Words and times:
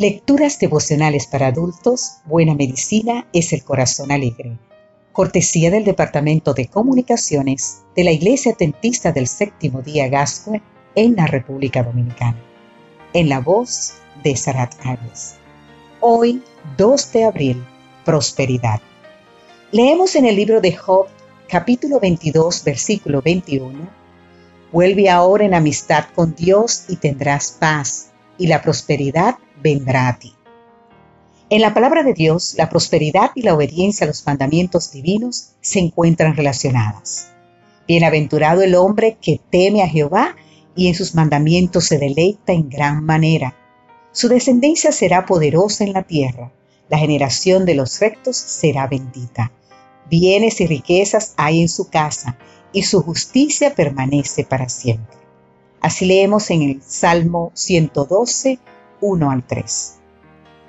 Lecturas 0.00 0.58
devocionales 0.58 1.26
para 1.26 1.48
adultos, 1.48 2.22
Buena 2.24 2.54
Medicina 2.54 3.26
es 3.34 3.52
el 3.52 3.62
Corazón 3.62 4.10
Alegre. 4.10 4.56
Cortesía 5.12 5.70
del 5.70 5.84
Departamento 5.84 6.54
de 6.54 6.68
Comunicaciones 6.68 7.82
de 7.94 8.04
la 8.04 8.10
Iglesia 8.10 8.54
Tentista 8.54 9.12
del 9.12 9.26
Séptimo 9.26 9.82
Día 9.82 10.08
Gascue 10.08 10.62
en 10.94 11.16
la 11.16 11.26
República 11.26 11.82
Dominicana. 11.82 12.42
En 13.12 13.28
la 13.28 13.40
voz 13.40 13.92
de 14.24 14.34
Sarat 14.36 14.72
Arias. 14.86 15.36
Hoy, 16.00 16.42
2 16.78 17.12
de 17.12 17.24
abril, 17.24 17.64
Prosperidad. 18.06 18.80
Leemos 19.70 20.16
en 20.16 20.24
el 20.24 20.36
libro 20.36 20.62
de 20.62 20.72
Job, 20.72 21.08
capítulo 21.46 22.00
22, 22.00 22.64
versículo 22.64 23.20
21. 23.20 23.78
Vuelve 24.72 25.10
ahora 25.10 25.44
en 25.44 25.52
amistad 25.52 26.06
con 26.14 26.34
Dios 26.34 26.84
y 26.88 26.96
tendrás 26.96 27.54
paz 27.60 28.12
y 28.38 28.46
la 28.46 28.62
prosperidad 28.62 29.36
vendrá 29.62 30.08
a 30.08 30.18
ti. 30.18 30.34
En 31.48 31.60
la 31.60 31.74
palabra 31.74 32.02
de 32.02 32.14
Dios, 32.14 32.54
la 32.56 32.68
prosperidad 32.68 33.32
y 33.34 33.42
la 33.42 33.54
obediencia 33.54 34.04
a 34.04 34.08
los 34.08 34.24
mandamientos 34.24 34.92
divinos 34.92 35.52
se 35.60 35.80
encuentran 35.80 36.36
relacionadas. 36.36 37.32
Bienaventurado 37.88 38.62
el 38.62 38.76
hombre 38.76 39.16
que 39.20 39.40
teme 39.50 39.82
a 39.82 39.88
Jehová 39.88 40.36
y 40.76 40.86
en 40.86 40.94
sus 40.94 41.14
mandamientos 41.14 41.86
se 41.86 41.98
deleita 41.98 42.52
en 42.52 42.68
gran 42.68 43.04
manera. 43.04 43.56
Su 44.12 44.28
descendencia 44.28 44.92
será 44.92 45.26
poderosa 45.26 45.84
en 45.84 45.92
la 45.92 46.04
tierra, 46.04 46.52
la 46.88 46.98
generación 46.98 47.66
de 47.66 47.74
los 47.74 47.98
rectos 48.00 48.36
será 48.36 48.86
bendita. 48.86 49.52
Bienes 50.08 50.60
y 50.60 50.66
riquezas 50.66 51.34
hay 51.36 51.62
en 51.62 51.68
su 51.68 51.88
casa, 51.88 52.36
y 52.72 52.82
su 52.82 53.02
justicia 53.02 53.74
permanece 53.74 54.44
para 54.44 54.68
siempre. 54.68 55.16
Así 55.80 56.04
leemos 56.04 56.50
en 56.50 56.62
el 56.62 56.82
Salmo 56.82 57.52
112, 57.54 58.58
1 59.00 59.30
al 59.30 59.46
3. 59.46 59.96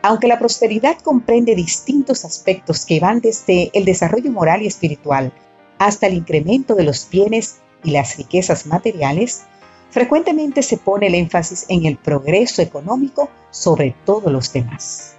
Aunque 0.03 0.27
la 0.27 0.39
prosperidad 0.39 0.97
comprende 0.99 1.55
distintos 1.55 2.25
aspectos 2.25 2.85
que 2.85 2.99
van 2.99 3.21
desde 3.21 3.69
el 3.73 3.85
desarrollo 3.85 4.31
moral 4.31 4.63
y 4.63 4.67
espiritual 4.67 5.31
hasta 5.77 6.07
el 6.07 6.15
incremento 6.15 6.75
de 6.75 6.83
los 6.83 7.07
bienes 7.09 7.57
y 7.83 7.91
las 7.91 8.17
riquezas 8.17 8.65
materiales, 8.65 9.43
frecuentemente 9.89 10.63
se 10.63 10.77
pone 10.77 11.07
el 11.07 11.15
énfasis 11.15 11.65
en 11.69 11.85
el 11.85 11.97
progreso 11.97 12.61
económico 12.61 13.29
sobre 13.51 13.95
todos 14.05 14.31
los 14.31 14.51
demás. 14.53 15.15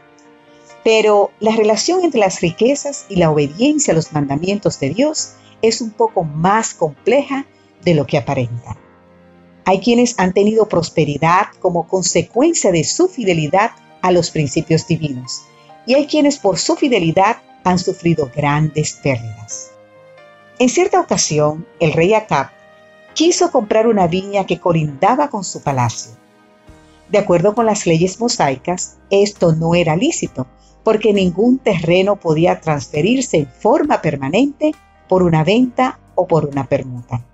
Pero 0.84 1.30
la 1.38 1.54
relación 1.54 2.04
entre 2.04 2.20
las 2.20 2.41
riquezas 2.41 3.06
y 3.08 3.16
la 3.16 3.30
obediencia 3.30 3.92
a 3.92 3.94
los 3.94 4.12
mandamientos 4.12 4.80
de 4.80 4.91
Dios 4.91 5.34
es 5.62 5.80
un 5.80 5.91
poco 5.91 6.24
más 6.24 6.74
compleja 6.74 7.47
de 7.84 7.94
lo 7.94 8.06
que 8.06 8.19
aparenta. 8.19 8.76
Hay 9.64 9.78
quienes 9.80 10.18
han 10.18 10.32
tenido 10.32 10.68
prosperidad 10.68 11.46
como 11.60 11.86
consecuencia 11.86 12.72
de 12.72 12.82
su 12.82 13.08
fidelidad 13.08 13.70
a 14.00 14.10
los 14.10 14.30
principios 14.30 14.86
divinos 14.88 15.42
y 15.86 15.94
hay 15.94 16.06
quienes 16.06 16.38
por 16.38 16.58
su 16.58 16.74
fidelidad 16.74 17.36
han 17.64 17.78
sufrido 17.78 18.30
grandes 18.34 18.94
pérdidas. 18.94 19.70
En 20.58 20.69
cierta 20.69 21.00
ocasión, 21.00 21.66
el 21.78 21.92
rey 21.92 22.12
Acab 22.14 22.50
quiso 23.14 23.50
comprar 23.52 23.86
una 23.86 24.08
viña 24.08 24.46
que 24.46 24.58
colindaba 24.58 25.28
con 25.28 25.44
su 25.44 25.62
palacio. 25.62 26.12
De 27.08 27.19
acuerdo 27.19 27.54
con 27.54 27.66
las 27.66 27.86
leyes 27.86 28.19
mosaicas, 28.20 28.97
esto 29.10 29.52
no 29.54 29.74
era 29.74 29.97
lícito, 29.97 30.47
porque 30.82 31.12
ningún 31.12 31.58
terreno 31.58 32.16
podía 32.16 32.60
transferirse 32.60 33.36
en 33.36 33.47
forma 33.47 34.02
permanente 34.02 34.72
por 35.08 35.22
una 35.22 35.44
venta 35.44 36.00
o 36.14 36.26
por 36.26 36.47
una 36.47 36.64
permuta 36.64 37.24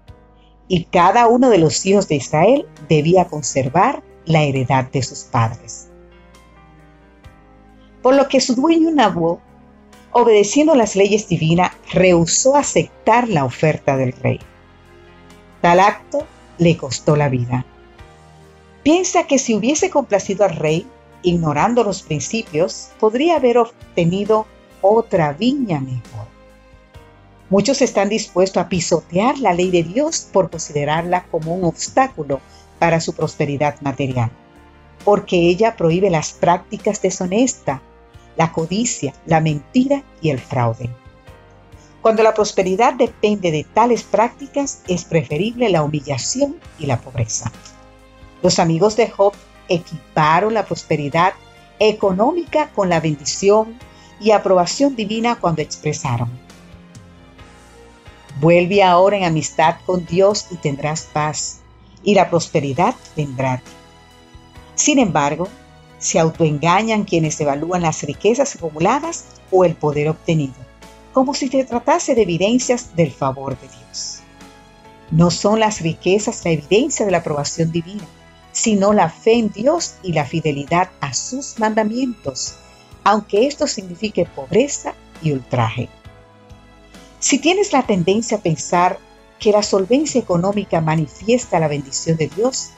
y 0.68 0.84
cada 0.84 1.26
uno 1.26 1.50
de 1.50 1.58
los 1.58 1.84
hijos 1.86 2.08
de 2.08 2.16
Israel 2.16 2.66
debía 2.88 3.24
conservar 3.24 4.02
la 4.26 4.42
heredad 4.42 4.84
de 4.90 5.02
sus 5.02 5.20
padres. 5.20 5.88
Por 8.02 8.14
lo 8.14 8.28
que 8.28 8.40
su 8.40 8.54
dueño 8.54 8.90
Nabu, 8.90 9.40
obedeciendo 10.12 10.74
las 10.74 10.94
leyes 10.94 11.28
divinas, 11.28 11.72
rehusó 11.92 12.56
aceptar 12.56 13.28
la 13.28 13.44
oferta 13.44 13.96
del 13.96 14.12
rey. 14.12 14.38
Tal 15.62 15.80
acto 15.80 16.24
le 16.58 16.76
costó 16.76 17.16
la 17.16 17.28
vida. 17.28 17.64
Piensa 18.82 19.24
que 19.26 19.38
si 19.38 19.54
hubiese 19.54 19.90
complacido 19.90 20.44
al 20.44 20.56
rey, 20.56 20.86
ignorando 21.22 21.82
los 21.82 22.02
principios, 22.02 22.90
podría 23.00 23.36
haber 23.36 23.58
obtenido 23.58 24.46
otra 24.80 25.32
viña 25.32 25.80
mejor. 25.80 26.37
Muchos 27.50 27.80
están 27.80 28.10
dispuestos 28.10 28.62
a 28.62 28.68
pisotear 28.68 29.38
la 29.38 29.54
ley 29.54 29.70
de 29.70 29.82
Dios 29.82 30.28
por 30.30 30.50
considerarla 30.50 31.24
como 31.30 31.54
un 31.54 31.64
obstáculo 31.64 32.40
para 32.78 33.00
su 33.00 33.14
prosperidad 33.14 33.80
material, 33.80 34.30
porque 35.02 35.36
ella 35.36 35.74
prohíbe 35.74 36.10
las 36.10 36.32
prácticas 36.32 37.00
deshonestas, 37.00 37.80
la 38.36 38.52
codicia, 38.52 39.14
la 39.24 39.40
mentira 39.40 40.04
y 40.20 40.28
el 40.28 40.38
fraude. 40.38 40.90
Cuando 42.02 42.22
la 42.22 42.34
prosperidad 42.34 42.94
depende 42.94 43.50
de 43.50 43.64
tales 43.64 44.02
prácticas, 44.02 44.82
es 44.86 45.04
preferible 45.04 45.70
la 45.70 45.82
humillación 45.82 46.56
y 46.78 46.86
la 46.86 47.00
pobreza. 47.00 47.50
Los 48.42 48.58
amigos 48.58 48.94
de 48.96 49.08
Job 49.08 49.32
equiparon 49.68 50.54
la 50.54 50.66
prosperidad 50.66 51.32
económica 51.78 52.70
con 52.74 52.90
la 52.90 53.00
bendición 53.00 53.78
y 54.20 54.32
aprobación 54.32 54.96
divina 54.96 55.36
cuando 55.36 55.62
expresaron, 55.62 56.30
Vuelve 58.40 58.84
ahora 58.84 59.16
en 59.16 59.24
amistad 59.24 59.76
con 59.84 60.06
Dios 60.06 60.46
y 60.50 60.56
tendrás 60.56 61.02
paz, 61.12 61.58
y 62.04 62.14
la 62.14 62.30
prosperidad 62.30 62.94
vendrá 63.16 63.60
Sin 64.76 65.00
embargo, 65.00 65.48
se 65.98 66.20
autoengañan 66.20 67.02
quienes 67.02 67.40
evalúan 67.40 67.82
las 67.82 68.02
riquezas 68.04 68.54
acumuladas 68.54 69.24
o 69.50 69.64
el 69.64 69.74
poder 69.74 70.08
obtenido, 70.08 70.54
como 71.12 71.34
si 71.34 71.48
se 71.48 71.64
tratase 71.64 72.14
de 72.14 72.22
evidencias 72.22 72.94
del 72.94 73.10
favor 73.10 73.58
de 73.58 73.66
Dios. 73.66 74.20
No 75.10 75.32
son 75.32 75.58
las 75.58 75.80
riquezas 75.80 76.44
la 76.44 76.52
evidencia 76.52 77.04
de 77.04 77.10
la 77.10 77.18
aprobación 77.18 77.72
divina, 77.72 78.04
sino 78.52 78.92
la 78.92 79.08
fe 79.08 79.34
en 79.34 79.50
Dios 79.50 79.94
y 80.02 80.12
la 80.12 80.24
fidelidad 80.24 80.90
a 81.00 81.12
sus 81.12 81.58
mandamientos, 81.58 82.54
aunque 83.02 83.48
esto 83.48 83.66
signifique 83.66 84.26
pobreza 84.26 84.94
y 85.22 85.32
ultraje. 85.32 85.88
Si 87.28 87.38
tienes 87.38 87.74
la 87.74 87.82
tendencia 87.82 88.38
a 88.38 88.40
pensar 88.40 88.98
que 89.38 89.52
la 89.52 89.62
solvencia 89.62 90.18
económica 90.18 90.80
manifiesta 90.80 91.60
la 91.60 91.68
bendición 91.68 92.16
de 92.16 92.30
Dios, 92.34 92.70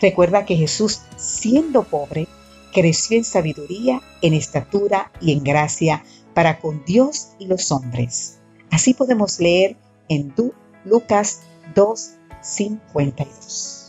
recuerda 0.00 0.46
que 0.46 0.56
Jesús, 0.56 1.02
siendo 1.18 1.82
pobre, 1.82 2.26
creció 2.72 3.18
en 3.18 3.24
sabiduría, 3.24 4.00
en 4.22 4.32
estatura 4.32 5.12
y 5.20 5.32
en 5.32 5.44
gracia 5.44 6.02
para 6.32 6.60
con 6.60 6.82
Dios 6.86 7.32
y 7.38 7.44
los 7.44 7.70
hombres. 7.72 8.38
Así 8.70 8.94
podemos 8.94 9.38
leer 9.38 9.76
en 10.08 10.32
Lucas 10.86 11.42
2.52. 11.74 13.83